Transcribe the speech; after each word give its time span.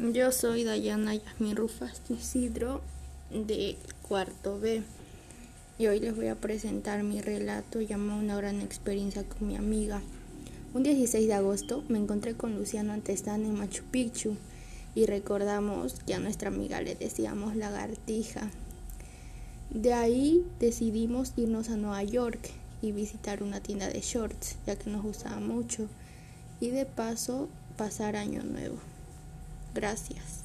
Yo 0.00 0.30
soy 0.30 0.62
Dayana 0.62 1.16
Yasmin 1.16 1.56
Rufas 1.56 2.00
Isidro 2.08 2.82
de 3.32 3.76
cuarto 4.06 4.60
B 4.60 4.84
y 5.76 5.88
hoy 5.88 5.98
les 5.98 6.14
voy 6.14 6.28
a 6.28 6.36
presentar 6.36 7.02
mi 7.02 7.20
relato 7.20 7.80
llamado 7.80 8.20
Una 8.20 8.36
gran 8.36 8.60
experiencia 8.60 9.24
con 9.24 9.48
mi 9.48 9.56
amiga. 9.56 10.00
Un 10.72 10.84
16 10.84 11.26
de 11.26 11.34
agosto 11.34 11.82
me 11.88 11.98
encontré 11.98 12.34
con 12.34 12.56
Luciano 12.56 12.92
Antestan 12.92 13.44
en 13.44 13.58
Machu 13.58 13.82
Picchu 13.90 14.36
y 14.94 15.06
recordamos 15.06 15.94
que 16.06 16.14
a 16.14 16.20
nuestra 16.20 16.50
amiga 16.50 16.80
le 16.80 16.94
decíamos 16.94 17.56
lagartija. 17.56 18.52
De 19.70 19.94
ahí 19.94 20.46
decidimos 20.60 21.32
irnos 21.36 21.70
a 21.70 21.76
Nueva 21.76 22.04
York 22.04 22.50
y 22.82 22.92
visitar 22.92 23.42
una 23.42 23.58
tienda 23.60 23.88
de 23.88 24.00
shorts, 24.00 24.58
ya 24.64 24.76
que 24.76 24.90
nos 24.90 25.02
gustaba 25.02 25.40
mucho, 25.40 25.88
y 26.60 26.70
de 26.70 26.86
paso 26.86 27.48
pasar 27.76 28.14
año 28.14 28.44
nuevo. 28.44 28.76
Gracias. 29.74 30.44